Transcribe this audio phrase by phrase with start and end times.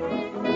[0.00, 0.49] Giambi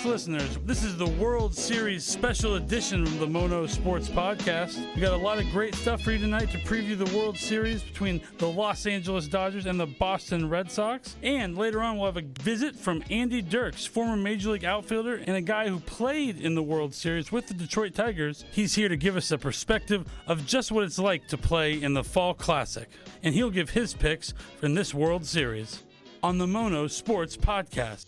[0.05, 0.59] Listeners.
[0.65, 4.93] This is the World Series special edition of the Mono Sports Podcast.
[4.93, 7.81] We got a lot of great stuff for you tonight to preview the World Series
[7.81, 11.15] between the Los Angeles Dodgers and the Boston Red Sox.
[11.23, 15.35] And later on, we'll have a visit from Andy Dirks, former Major League outfielder and
[15.35, 18.45] a guy who played in the World Series with the Detroit Tigers.
[18.51, 21.95] He's here to give us a perspective of just what it's like to play in
[21.95, 22.89] the Fall Classic.
[23.23, 25.83] And he'll give his picks from this World Series
[26.21, 28.05] on the Mono Sports Podcast.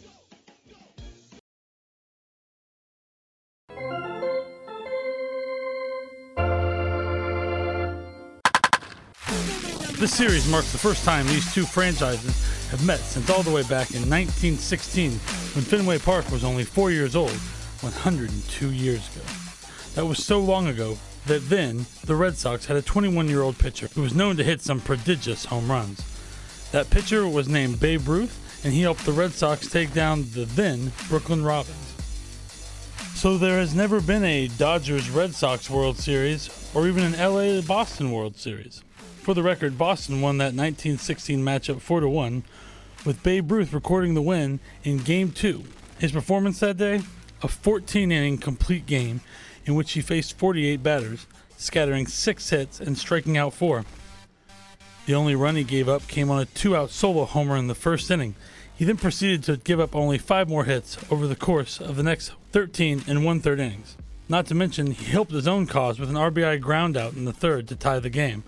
[9.99, 13.63] This series marks the first time these two franchises have met since all the way
[13.63, 17.31] back in 1916 when Fenway Park was only four years old,
[17.81, 19.25] 102 years ago.
[19.95, 23.57] That was so long ago that then the Red Sox had a 21 year old
[23.57, 26.03] pitcher who was known to hit some prodigious home runs.
[26.71, 30.45] That pitcher was named Babe Ruth, and he helped the Red Sox take down the
[30.45, 31.95] then Brooklyn Robins.
[33.15, 37.61] So there has never been a Dodgers Red Sox World Series or even an LA
[37.61, 38.83] Boston World Series.
[39.27, 42.45] For the record, Boston won that 1916 matchup 4 to 1,
[43.03, 45.65] with Babe Ruth recording the win in Game 2.
[45.99, 47.01] His performance that day?
[47.43, 49.19] A 14 inning complete game
[49.65, 51.27] in which he faced 48 batters,
[51.57, 53.83] scattering 6 hits and striking out 4.
[55.07, 57.75] The only run he gave up came on a two out solo homer in the
[57.75, 58.33] first inning.
[58.77, 62.03] He then proceeded to give up only five more hits over the course of the
[62.03, 63.97] next 13 and one third innings.
[64.29, 67.67] Not to mention, he helped his own cause with an RBI groundout in the third
[67.67, 68.45] to tie the game.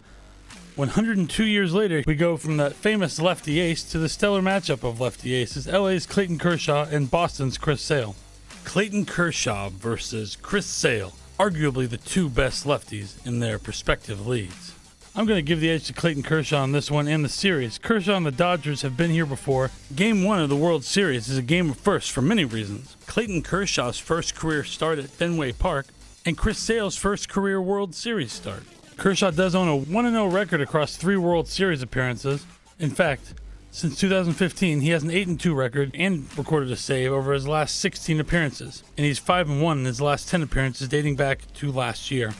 [0.79, 5.01] 102 years later, we go from that famous lefty ace to the stellar matchup of
[5.01, 8.15] lefty aces LA's Clayton Kershaw and Boston's Chris Sale.
[8.63, 14.73] Clayton Kershaw versus Chris Sale, arguably the two best lefties in their respective leagues.
[15.17, 17.77] I'm going to give the edge to Clayton Kershaw on this one and the series.
[17.77, 19.71] Kershaw and the Dodgers have been here before.
[19.93, 22.95] Game one of the World Series is a game of firsts for many reasons.
[23.05, 25.87] Clayton Kershaw's first career start at Fenway Park,
[26.25, 28.63] and Chris Sale's first career World Series start.
[28.99, 32.45] Kershaw does own a 1 0 record across three World Series appearances.
[32.79, 33.33] In fact,
[33.71, 37.79] since 2015, he has an 8 2 record and recorded a save over his last
[37.79, 42.11] 16 appearances, and he's 5 1 in his last 10 appearances dating back to last
[42.11, 42.33] year.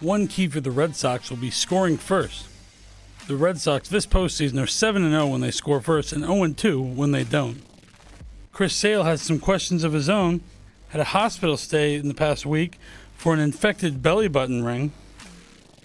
[0.00, 2.46] One key for the Red Sox will be scoring first.
[3.26, 6.82] The Red Sox this postseason are 7 0 when they score first and 0 2
[6.82, 7.62] when they don't.
[8.52, 10.42] Chris Sale has some questions of his own,
[10.90, 12.78] had a hospital stay in the past week
[13.16, 14.92] for an infected belly button ring.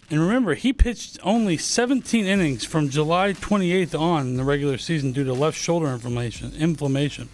[0.10, 5.12] And remember, he pitched only 17 innings from July 28th on in the regular season
[5.12, 6.54] due to left shoulder inflammation.
[6.54, 7.30] Inflammation,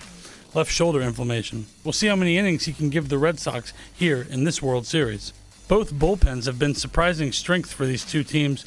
[0.53, 1.65] left shoulder inflammation.
[1.83, 4.85] We'll see how many innings he can give the Red Sox here in this World
[4.85, 5.33] Series.
[5.67, 8.65] Both bullpens have been surprising strength for these two teams.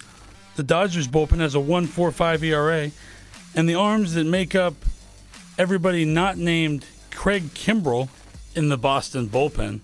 [0.57, 2.91] The Dodgers bullpen has a 1.45 ERA,
[3.55, 4.75] and the arms that make up
[5.59, 8.09] everybody not named Craig Kimbrel
[8.55, 9.81] in the Boston bullpen,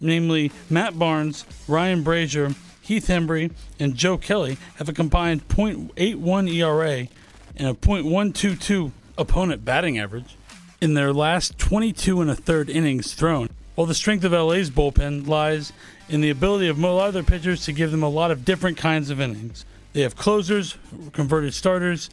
[0.00, 7.08] namely Matt Barnes, Ryan Brasier, Heath Hembree, and Joe Kelly, have a combined .81 ERA
[7.56, 10.36] and a .122 opponent batting average
[10.80, 13.50] in their last 22 and a third innings thrown.
[13.74, 15.72] While the strength of LA's bullpen lies
[16.08, 18.44] in the ability of a lot of their pitchers to give them a lot of
[18.44, 19.64] different kinds of innings.
[19.92, 20.76] They have closers,
[21.12, 22.10] converted starters,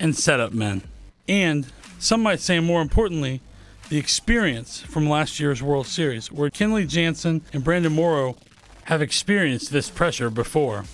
[0.00, 0.82] and setup men.
[1.28, 1.66] And
[1.98, 3.40] some might say more importantly,
[3.88, 8.36] the experience from last year's World Series, where Kenley Jansen and Brandon Morrow
[8.84, 10.84] have experienced this pressure before.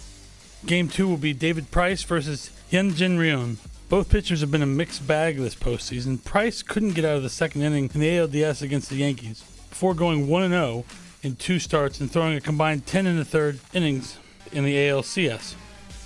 [0.67, 3.57] Game two will be David Price versus Hyunjin Ryu.
[3.89, 6.23] Both pitchers have been a mixed bag this postseason.
[6.25, 9.95] Price couldn't get out of the second inning in the ALDS against the Yankees before
[9.95, 10.85] going 1 0
[11.23, 14.17] in two starts and throwing a combined 10 and a third innings
[14.53, 15.55] in the ALCS.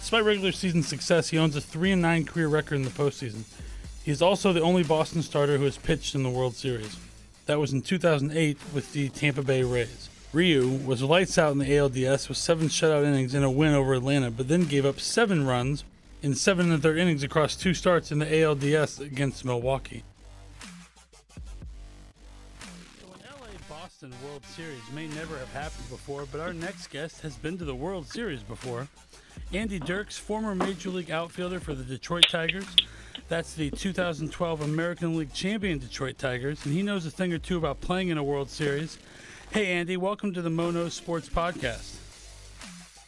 [0.01, 3.43] Despite regular season success, he owns a 3 and 9 career record in the postseason.
[4.03, 6.97] He is also the only Boston starter who has pitched in the World Series.
[7.47, 10.09] That was in 2008 with the Tampa Bay Rays.
[10.35, 13.95] Ryu was lights out in the ALDS with seven shutout innings and a win over
[13.95, 15.85] Atlanta, but then gave up seven runs
[16.23, 20.03] in seven and third innings across two starts in the ALDS against Milwaukee.
[23.01, 27.21] So an LA Boston World Series may never have happened before, but our next guest
[27.21, 28.89] has been to the World Series before.
[29.53, 32.67] Andy Dirks, former Major League outfielder for the Detroit Tigers.
[33.29, 37.57] That's the 2012 American League champion Detroit Tigers, and he knows a thing or two
[37.57, 38.99] about playing in a World Series.
[39.55, 41.95] Hey, Andy, welcome to the Mono Sports Podcast.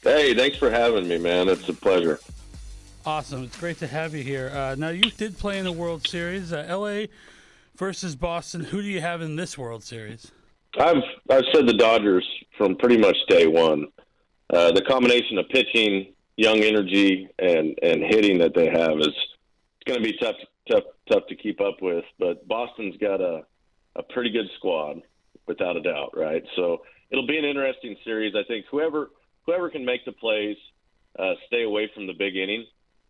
[0.05, 1.49] Hey, thanks for having me, man.
[1.49, 2.21] It's a pleasure.
[3.05, 3.43] Awesome.
[3.43, 4.51] It's great to have you here.
[4.55, 6.53] Uh, now, you did play in the World Series.
[6.53, 7.07] Uh, LA
[7.77, 8.63] versus Boston.
[8.63, 10.31] Who do you have in this World Series?
[10.79, 12.25] I've I've said the Dodgers
[12.57, 13.89] from pretty much day one.
[14.49, 19.85] Uh, the combination of pitching, young energy, and and hitting that they have is it's
[19.85, 20.37] going to be tough
[20.71, 22.05] tough tough to keep up with.
[22.21, 23.43] But Boston's got a
[23.97, 25.03] a pretty good squad,
[25.47, 26.43] without a doubt, right?
[26.57, 28.35] So it'll be an interesting series.
[28.35, 29.11] I think whoever
[29.45, 30.57] whoever can make the plays,
[31.19, 32.67] uh, stay away from the big inning,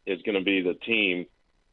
[0.06, 1.27] is going to be the team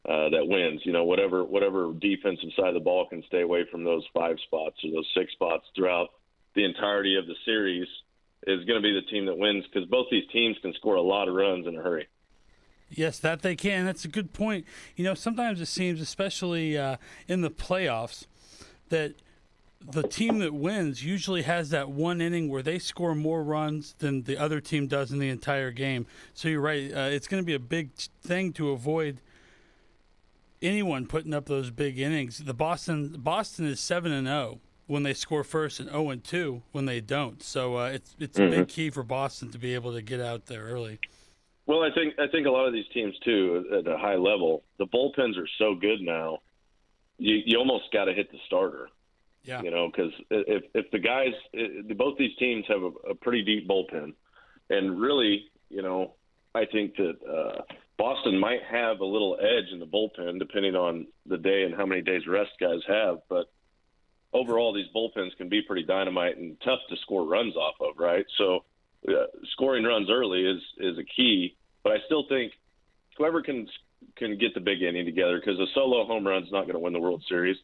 [0.08, 0.82] uh, that wins.
[0.84, 4.36] You know, whatever whatever defensive side of the ball can stay away from those five
[4.46, 6.08] spots or those six spots throughout
[6.54, 7.88] the entirety of the series
[8.46, 11.02] is going to be the team that wins because both these teams can score a
[11.02, 12.06] lot of runs in a hurry.
[12.90, 13.86] Yes, that they can.
[13.86, 14.66] That's a good point.
[14.94, 16.96] You know, sometimes it seems, especially uh,
[17.26, 18.26] in the playoffs,
[18.90, 19.14] that
[19.90, 24.22] the team that wins usually has that one inning where they score more runs than
[24.22, 26.06] the other team does in the entire game.
[26.32, 26.90] So you're right.
[26.92, 27.90] Uh, it's going to be a big
[28.22, 29.20] thing to avoid
[30.62, 32.38] anyone putting up those big innings.
[32.38, 36.62] The Boston Boston is seven and zero when they score first, and zero and two
[36.72, 37.42] when they don't.
[37.42, 40.46] So uh, it's it's a big key for Boston to be able to get out
[40.46, 40.98] there early.
[41.66, 44.64] Well, I think I think a lot of these teams too at a high level,
[44.78, 46.38] the bullpens are so good now.
[47.18, 48.88] You you almost got to hit the starter.
[49.44, 49.60] Yeah.
[49.62, 51.34] You know, because if if the guys,
[51.96, 54.14] both these teams have a, a pretty deep bullpen,
[54.70, 56.14] and really, you know,
[56.54, 57.62] I think that uh,
[57.98, 61.84] Boston might have a little edge in the bullpen depending on the day and how
[61.84, 63.18] many days rest guys have.
[63.28, 63.52] But
[64.32, 68.24] overall, these bullpens can be pretty dynamite and tough to score runs off of, right?
[68.38, 68.64] So
[69.06, 71.54] uh, scoring runs early is is a key.
[71.82, 72.52] But I still think
[73.18, 73.68] whoever can
[74.16, 76.94] can get the big inning together because a solo home run's not going to win
[76.94, 77.58] the World Series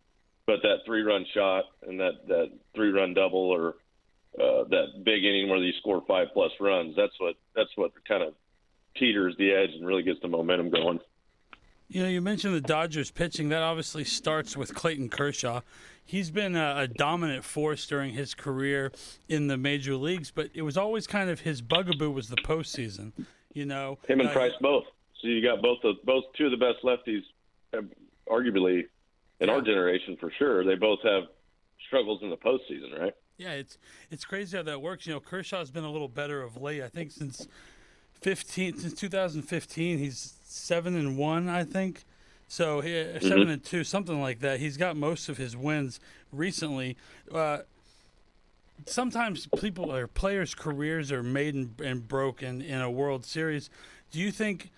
[0.51, 3.77] but that three run shot and that that three run double or
[4.35, 8.25] uh, that big inning where you score five plus runs that's what that's what kind
[8.25, 8.35] of
[8.97, 10.99] teeters the edge and really gets the momentum going.
[11.87, 13.49] You know, you mentioned the Dodgers pitching.
[13.49, 15.61] That obviously starts with Clayton Kershaw.
[16.05, 18.93] He's been a, a, dominant force during his career
[19.29, 23.13] in the major leagues, but it was always kind of his bugaboo was the postseason.
[23.53, 24.85] You know, him and uh, Price both.
[25.21, 27.23] So you got both the both two of the best lefties,
[27.77, 27.83] uh,
[28.29, 28.87] arguably
[29.41, 30.65] in our generation for sure.
[30.65, 31.25] They both have
[31.87, 33.15] struggles in the postseason, right?
[33.37, 33.79] Yeah, it's
[34.11, 35.07] it's crazy how that works.
[35.07, 36.83] You know, Kershaw's been a little better of late.
[36.83, 37.49] I think since
[38.13, 42.05] fifteen since 2015, he's seven and one, I think.
[42.49, 43.27] So he, mm-hmm.
[43.27, 44.61] seven and two, something like that.
[44.61, 46.01] He's got most of his wins
[46.33, 46.97] recently.
[47.33, 47.59] Uh,
[48.87, 53.71] sometimes people or players' careers are made and, and broken in a World Series.
[54.11, 54.71] Do you think?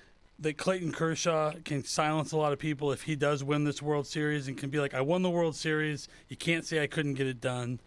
[0.42, 4.06] That Clayton Kershaw can silence a lot of people if he does win this World
[4.06, 6.08] Series and can be like, I won the World Series.
[6.28, 7.80] You can't say I couldn't get it done.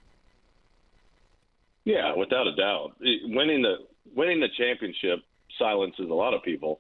[1.84, 2.94] Yeah, without a doubt.
[3.00, 3.76] Winning the
[4.16, 5.20] winning the championship
[5.60, 6.80] silences a lot of people.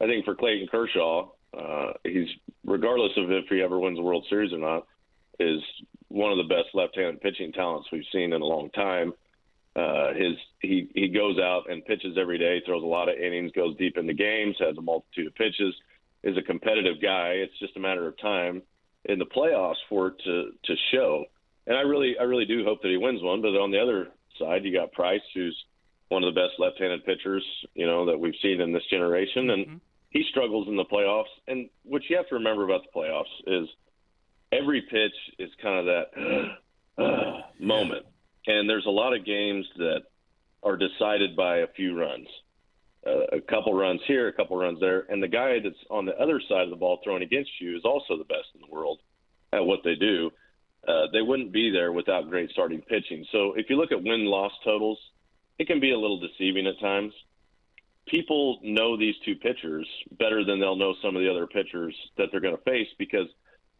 [0.00, 2.28] I think for Clayton Kershaw, uh, he's
[2.64, 4.86] regardless of if he ever wins the World Series or not,
[5.38, 5.60] is
[6.08, 9.14] one of the best left-handed pitching talents we've seen in a long time.
[9.74, 13.52] Uh, his he he goes out and pitches every day, throws a lot of innings,
[13.52, 15.74] goes deep into games, has a multitude of pitches,
[16.22, 17.30] is a competitive guy.
[17.36, 18.62] It's just a matter of time
[19.06, 21.24] in the playoffs for it to to show.
[21.66, 23.40] And I really I really do hope that he wins one.
[23.40, 25.56] But on the other side, you got Price, who's
[26.08, 29.66] one of the best left-handed pitchers you know that we've seen in this generation, and
[29.66, 29.76] mm-hmm.
[30.10, 31.32] he struggles in the playoffs.
[31.48, 33.68] And what you have to remember about the playoffs is
[34.52, 36.52] every pitch is kind of that
[37.02, 38.04] uh, moment
[38.46, 40.02] and there's a lot of games that
[40.62, 42.28] are decided by a few runs,
[43.06, 46.16] uh, a couple runs here, a couple runs there, and the guy that's on the
[46.18, 49.00] other side of the ball throwing against you is also the best in the world
[49.52, 50.30] at what they do.
[50.86, 53.24] Uh, they wouldn't be there without great starting pitching.
[53.30, 54.98] So if you look at win loss totals,
[55.58, 57.12] it can be a little deceiving at times.
[58.06, 59.86] People know these two pitchers
[60.18, 63.28] better than they'll know some of the other pitchers that they're going to face because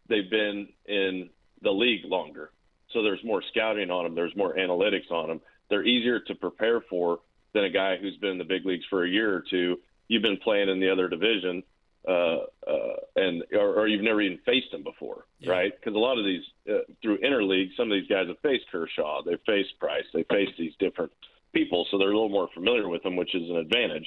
[0.09, 1.31] they've been in
[1.63, 2.51] the league longer.
[2.93, 4.15] So there's more scouting on them.
[4.15, 5.41] There's more analytics on them.
[5.71, 7.21] They're easier to prepare for
[7.55, 9.79] than a guy who's been in the big leagues for a year or two.
[10.09, 11.63] you've been playing in the other division,
[12.07, 15.53] uh, uh, and or, or you've never even faced him before, Yeah.
[15.53, 15.73] right?
[15.75, 19.23] Because a lot of these uh, through interleague, some of these guys have faced Kershaw,
[19.23, 21.13] they faced Price, they faced these different
[21.55, 24.07] people, so they're a little more familiar with them, which is an advantage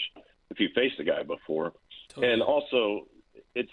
[0.52, 1.74] if you faced the guy before.
[2.10, 2.34] Totally.
[2.34, 3.08] And also,
[3.56, 3.72] it's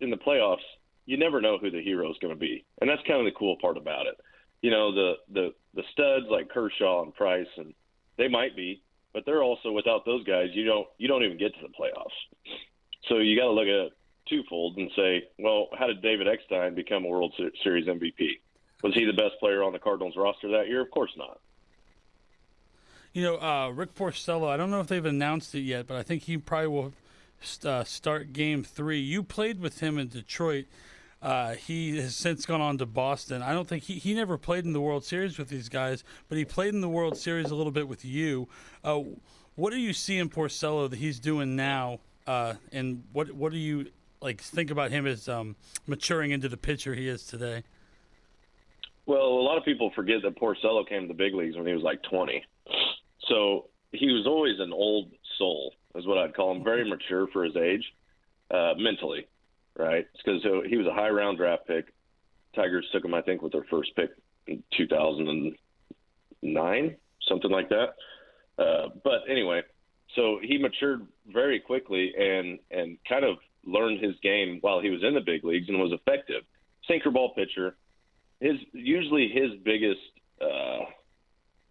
[0.00, 0.66] in the playoffs.
[1.06, 3.38] You never know who the hero is going to be, and that's kind of the
[3.38, 4.18] cool part about it.
[4.62, 7.74] You know, the the the studs like Kershaw and Price, and
[8.16, 11.54] they might be, but they're also without those guys, you don't you don't even get
[11.54, 12.48] to the playoffs.
[13.08, 13.92] So you got to look at it
[14.28, 18.38] twofold and say, well, how did David Eckstein become a World Series MVP?
[18.82, 20.80] Was he the best player on the Cardinals roster that year?
[20.80, 21.40] Of course not.
[23.12, 26.02] You know, uh, Rick Porcello, I don't know if they've announced it yet, but I
[26.02, 26.92] think he probably will
[27.64, 29.00] uh, start game three.
[29.00, 30.64] You played with him in Detroit.
[31.22, 33.42] Uh, he has since gone on to Boston.
[33.42, 36.36] I don't think he, he never played in the World Series with these guys, but
[36.36, 38.48] he played in the World Series a little bit with you.
[38.82, 39.00] Uh,
[39.54, 42.00] what do you see in Porcello that he's doing now?
[42.26, 46.56] Uh, and what what do you like think about him as um, maturing into the
[46.56, 47.62] pitcher he is today?
[49.06, 51.72] Well, a lot of people forget that Porcello came to the big leagues when he
[51.72, 52.44] was like 20.
[53.28, 56.62] So he was always an old soul, is what I'd call him.
[56.62, 57.84] Very mature for his age,
[58.50, 59.26] uh, mentally,
[59.78, 60.06] right?
[60.16, 61.92] Because he was a high round draft pick.
[62.54, 64.10] Tigers took him, I think, with their first pick
[64.46, 66.96] in 2009,
[67.28, 67.94] something like that.
[68.58, 69.62] Uh, but anyway,
[70.14, 75.02] so he matured very quickly and and kind of learned his game while he was
[75.02, 76.42] in the big leagues and was effective.
[76.88, 77.76] Sinker ball pitcher.
[78.40, 80.00] His usually his biggest
[80.40, 80.84] uh,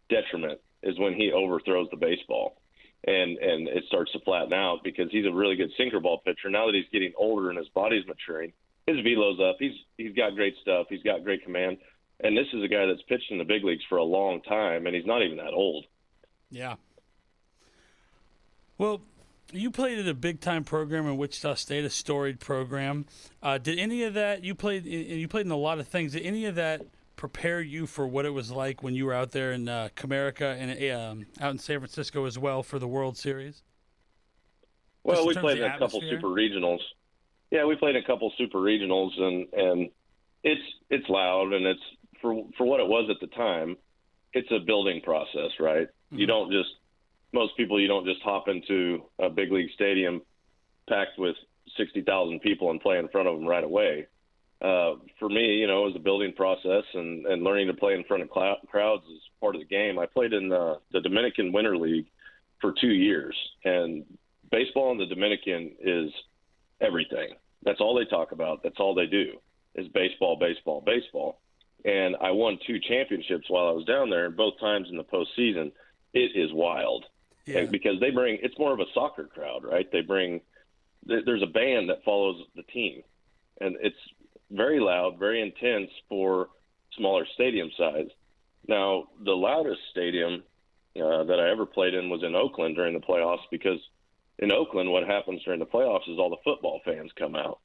[0.09, 2.60] detriment is when he overthrows the baseball
[3.05, 6.49] and and it starts to flatten out because he's a really good sinker ball pitcher.
[6.49, 8.53] Now that he's getting older and his body's maturing,
[8.87, 9.57] his velo's up.
[9.59, 10.87] He's he's got great stuff.
[10.89, 11.77] He's got great command.
[12.23, 14.85] And this is a guy that's pitched in the big leagues for a long time,
[14.85, 15.85] and he's not even that old.
[16.51, 16.75] Yeah.
[18.77, 19.01] Well,
[19.51, 23.05] you played at a big time program in Wichita State, a storied program.
[23.41, 24.85] Uh, did any of that you played?
[24.85, 26.13] You played in a lot of things.
[26.13, 26.81] Did any of that
[27.21, 30.57] prepare you for what it was like when you were out there in uh, Comerica
[30.59, 33.61] and um, out in San Francisco as well for the World Series?
[35.03, 36.79] Well, we played in a couple super regionals.
[37.51, 39.89] Yeah, we played a couple super regionals, and and
[40.43, 41.81] it's it's loud, and it's
[42.23, 43.77] for for what it was at the time.
[44.33, 45.87] It's a building process, right?
[46.09, 46.69] You don't just
[47.33, 50.23] most people you don't just hop into a big league stadium
[50.89, 51.35] packed with
[51.77, 54.07] sixty thousand people and play in front of them right away.
[54.61, 57.93] Uh, for me, you know, it was a building process, and and learning to play
[57.93, 59.97] in front of clou- crowds is part of the game.
[59.97, 62.07] I played in the the Dominican Winter League
[62.59, 64.05] for two years, and
[64.51, 66.11] baseball in the Dominican is
[66.79, 67.33] everything.
[67.63, 68.61] That's all they talk about.
[68.63, 69.33] That's all they do
[69.75, 71.39] is baseball, baseball, baseball.
[71.83, 75.03] And I won two championships while I was down there, and both times in the
[75.03, 75.71] postseason.
[76.13, 77.05] It is wild
[77.45, 77.59] Yeah.
[77.59, 79.89] And because they bring it's more of a soccer crowd, right?
[79.91, 80.41] They bring
[81.05, 83.01] there's a band that follows the team,
[83.59, 83.97] and it's
[84.51, 86.49] very loud, very intense for
[86.97, 88.09] smaller stadium size.
[88.67, 90.43] Now, the loudest stadium
[90.95, 93.79] uh, that I ever played in was in Oakland during the playoffs because
[94.39, 97.59] in Oakland, what happens during the playoffs is all the football fans come out,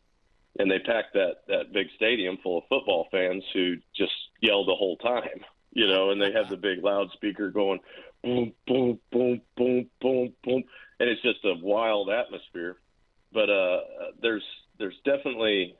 [0.59, 4.75] and they pack that that big stadium full of football fans who just yell the
[4.75, 7.81] whole time, you know, and they have the big loudspeaker going
[8.23, 10.64] boom, boom, boom, boom, boom, boom,
[11.00, 12.76] and it's just a wild atmosphere.
[13.33, 13.81] But uh,
[14.21, 14.45] there's
[14.78, 15.76] there's definitely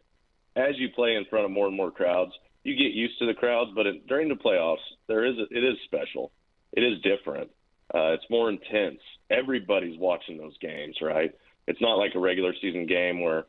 [0.57, 2.33] as you play in front of more and more crowds,
[2.65, 3.71] you get used to the crowds.
[3.75, 6.33] But in, during the playoffs, there is it is special.
[6.73, 7.51] It is different.
[7.95, 9.01] Uh, it's more intense.
[9.31, 11.33] Everybody's watching those games, right?
[11.69, 13.45] It's not like a regular season game where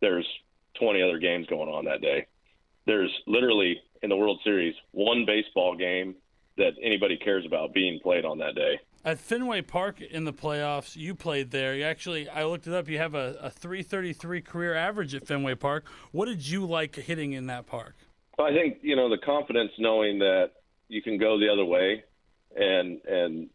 [0.00, 0.26] there's
[0.80, 2.26] 20 other games going on that day.
[2.86, 6.16] There's literally in the World Series one baseball game
[6.56, 8.80] that anybody cares about being played on that day.
[9.04, 11.74] At Fenway Park in the playoffs, you played there.
[11.74, 12.88] You actually, I looked it up.
[12.88, 15.86] You have a, a 333 career average at Fenway Park.
[16.12, 17.96] What did you like hitting in that park?
[18.38, 20.52] Well, I think you know the confidence knowing that
[20.88, 22.04] you can go the other way,
[22.54, 23.50] and and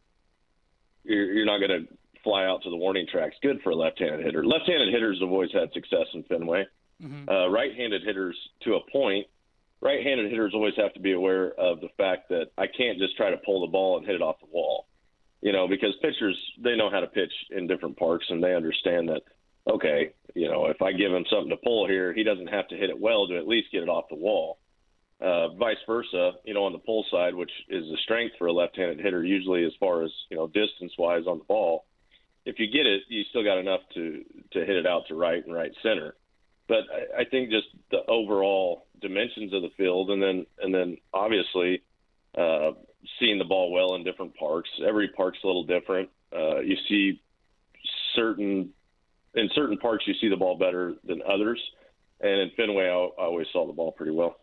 [1.03, 3.35] you're, you're not going to fly out to the warning tracks.
[3.41, 4.45] Good for a left-handed hitter.
[4.45, 6.65] Left-handed hitters have always had success in Fenway.
[7.29, 9.27] Uh, right-handed hitters, to a point,
[9.81, 13.29] right-handed hitters always have to be aware of the fact that I can't just try
[13.29, 14.87] to pull the ball and hit it off the wall.
[15.41, 19.09] You know, because pitchers they know how to pitch in different parks, and they understand
[19.09, 19.21] that.
[19.69, 22.77] Okay, you know, if I give him something to pull here, he doesn't have to
[22.77, 24.59] hit it well to at least get it off the wall.
[25.19, 28.53] Uh, vice versa, you know, on the pull side, which is a strength for a
[28.53, 31.85] left-handed hitter, usually as far as you know distance-wise on the ball.
[32.45, 35.43] If you get it, you still got enough to to hit it out to right
[35.43, 36.15] and right center.
[36.67, 40.97] But I, I think just the overall dimensions of the field, and then and then
[41.13, 41.81] obviously
[42.37, 42.71] uh,
[43.19, 44.69] seeing the ball well in different parks.
[44.85, 46.09] Every park's a little different.
[46.35, 47.21] Uh, you see
[48.15, 48.69] certain
[49.35, 51.59] in certain parks you see the ball better than others,
[52.21, 54.37] and in Fenway, I, I always saw the ball pretty well.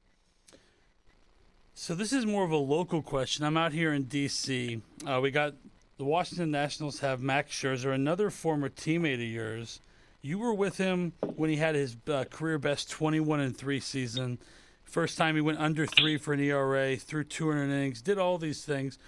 [1.75, 3.45] So this is more of a local question.
[3.45, 4.81] I'm out here in D.C.
[5.05, 5.55] Uh, we got
[5.99, 9.81] the Washington Nationals have Max Scherzer, another former teammate of yours.
[10.23, 14.39] You were with him when he had his uh, career best 21 and three season.
[14.85, 18.65] First time he went under three for an ERA, threw 200 innings, did all these
[18.65, 18.99] things.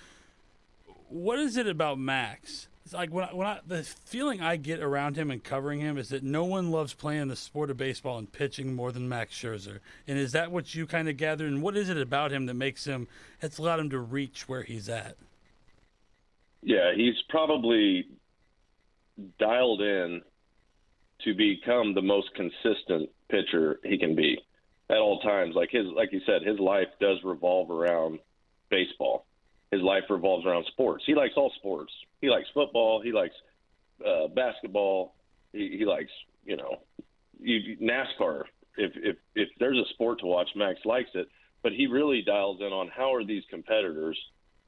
[1.09, 2.66] What is it about Max?
[2.85, 5.99] It's like when I, when I, the feeling I get around him and covering him
[5.99, 9.35] is that no one loves playing the sport of baseball and pitching more than Max
[9.35, 9.80] Scherzer.
[10.06, 11.49] And is that what you kind of gathered?
[11.49, 13.09] And what is it about him that makes him
[13.40, 15.16] that's allowed him to reach where he's at?
[16.62, 18.06] Yeah, he's probably
[19.38, 20.23] dialed in
[21.25, 24.38] to become the most consistent pitcher he can be
[24.90, 25.54] at all times.
[25.54, 28.20] Like his, like you said, his life does revolve around
[28.70, 29.26] baseball
[29.70, 31.04] his life revolves around sports.
[31.06, 31.92] He likes all sports.
[32.20, 33.00] He likes football.
[33.02, 33.34] He likes
[34.04, 35.14] uh, basketball.
[35.52, 36.10] He, he likes
[36.44, 36.76] you know
[37.40, 38.44] you, NASCAR.
[38.76, 41.28] If if if there's a sport to watch, Max likes it.
[41.62, 44.18] But he really dials in on how are these competitors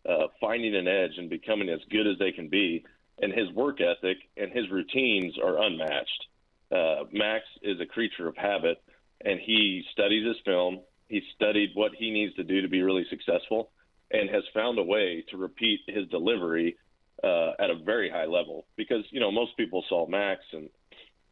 [0.09, 2.85] uh, finding an edge and becoming as good as they can be.
[3.21, 6.27] And his work ethic and his routines are unmatched.
[6.71, 8.83] Uh, Max is a creature of habit,
[9.25, 10.81] and he studies his film.
[11.09, 13.71] He studied what he needs to do to be really successful
[14.11, 16.77] and has found a way to repeat his delivery
[17.23, 18.67] uh, at a very high level.
[18.77, 20.69] Because you know most people saw Max, and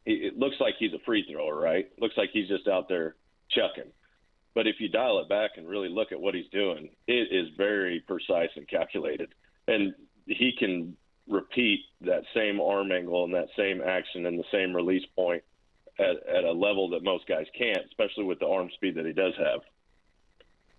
[0.05, 1.89] it looks like he's a free thrower, right?
[2.01, 3.17] Looks like he's just out there
[3.51, 3.93] chucking.
[4.55, 7.49] But if you dial it back and really look at what he's doing, it is
[7.57, 9.29] very precise and calculated,
[9.69, 9.95] and
[10.27, 10.97] he can
[11.29, 15.43] repeat that same arm angle and that same action and the same release point
[15.99, 19.13] at, at a level that most guys can't, especially with the arm speed that he
[19.13, 19.61] does have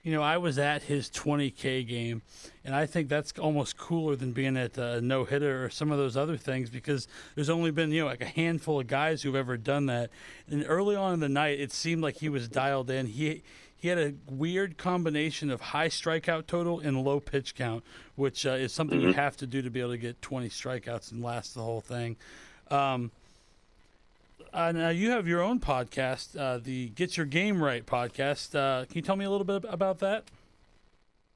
[0.07, 2.21] you know, I was at his 20K game,
[2.63, 5.97] and I think that's almost cooler than being at a no hitter or some of
[5.97, 9.35] those other things because there's only been, you know, like a handful of guys who've
[9.35, 10.09] ever done that.
[10.49, 13.07] And early on in the night, it seemed like he was dialed in.
[13.07, 13.43] He
[13.75, 17.83] he had a weird combination of high strikeout total and low pitch count,
[18.15, 19.09] which uh, is something mm-hmm.
[19.09, 21.81] you have to do to be able to get 20 strikeouts and last the whole
[21.81, 22.15] thing.
[22.71, 23.11] Um,
[24.53, 28.55] uh, now you have your own podcast, uh, the Get Your Game Right podcast.
[28.55, 30.25] Uh, can you tell me a little bit about that?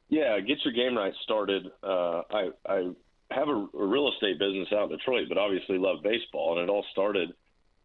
[0.09, 1.67] Yeah, Get Your Game Right started.
[1.83, 2.91] Uh, I, I
[3.31, 6.71] have a, a, real estate business out in Detroit, but obviously love baseball, and it
[6.71, 7.33] all started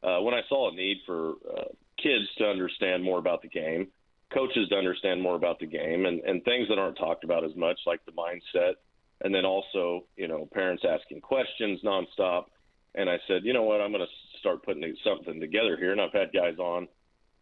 [0.02, 1.64] uh, when I saw a need for uh,
[2.02, 3.88] kids to understand more about the game,
[4.32, 7.54] coaches to understand more about the game, and, and things that aren't talked about as
[7.56, 8.74] much, like the mindset,
[9.22, 12.46] and then also you know parents asking questions nonstop.
[12.94, 14.12] And I said, you know what, I'm going to
[14.46, 15.90] start putting something together here.
[15.90, 16.86] And I've had guys on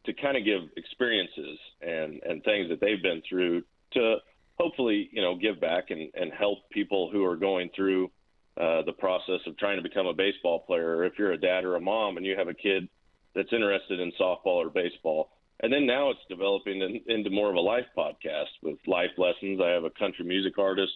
[0.06, 3.62] to kind of give experiences and and things that they've been through
[3.92, 4.16] to
[4.58, 8.10] hopefully you know give back and and help people who are going through
[8.56, 10.96] uh, the process of trying to become a baseball player.
[10.96, 12.88] Or if you're a dad or a mom and you have a kid
[13.34, 15.30] that's interested in softball or baseball.
[15.60, 19.60] And then now it's developing in, into more of a life podcast with life lessons.
[19.62, 20.92] I have a country music artist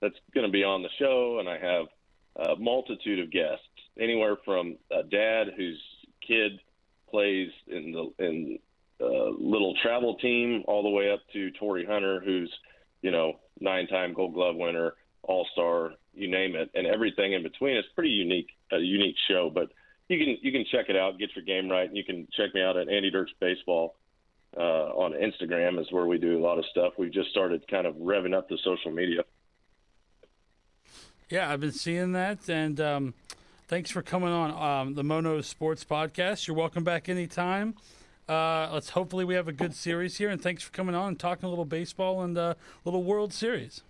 [0.00, 1.86] that's going to be on the show, and I have
[2.36, 3.67] a multitude of guests
[3.98, 5.80] anywhere from a dad whose
[6.26, 6.60] kid
[7.10, 8.58] plays in the in
[9.00, 12.52] a little travel team all the way up to Torii Hunter, who's
[13.02, 17.76] you know nine-time Gold Glove winner, All Star, you name it, and everything in between.
[17.76, 19.50] It's pretty unique, a unique show.
[19.52, 19.70] But
[20.08, 22.54] you can you can check it out, get your game right, and you can check
[22.54, 23.94] me out at Andy Dirks Baseball
[24.56, 24.60] uh,
[24.94, 26.94] on Instagram, is where we do a lot of stuff.
[26.98, 29.24] We've just started kind of revving up the social media.
[31.30, 33.14] Yeah, I've been seeing that, and um,
[33.68, 36.46] thanks for coming on um, the Mono Sports Podcast.
[36.46, 37.74] You're welcome back anytime.
[38.28, 41.18] Uh, let's hopefully we have a good series here, and thanks for coming on and
[41.20, 42.54] talking a little baseball and a uh,
[42.84, 43.82] little World Series.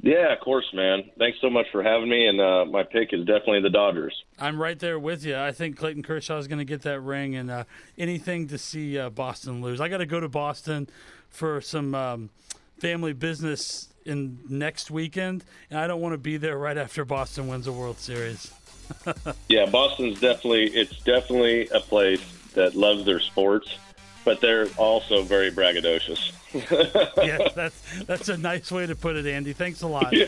[0.00, 1.10] Yeah, of course, man.
[1.18, 4.14] Thanks so much for having me, and uh, my pick is definitely the Dodgers.
[4.38, 5.36] I'm right there with you.
[5.36, 7.64] I think Clayton Kershaw is going to get that ring, and uh,
[7.96, 9.80] anything to see uh, Boston lose.
[9.80, 10.88] I got to go to Boston
[11.28, 12.30] for some um,
[12.78, 17.48] family business in next weekend, and I don't want to be there right after Boston
[17.48, 18.52] wins a World Series.
[19.48, 23.78] yeah, Boston's definitely it's definitely a place that loves their sports,
[24.24, 26.32] but they're also very braggadocious.
[27.24, 29.52] yeah, that's that's a nice way to put it, Andy.
[29.52, 30.12] Thanks a lot.
[30.12, 30.26] Yeah.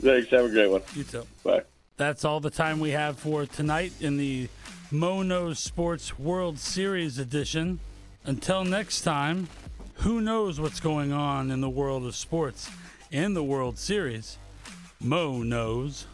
[0.00, 0.30] Thanks.
[0.30, 0.82] Have a great one.
[0.94, 1.26] You too.
[1.42, 1.62] Bye.
[1.96, 4.48] That's all the time we have for tonight in the
[4.90, 7.80] Mono Sports World Series edition.
[8.24, 9.48] Until next time,
[9.94, 12.70] who knows what's going on in the world of sports
[13.10, 14.38] in the World Series?
[15.00, 16.06] Mo knows.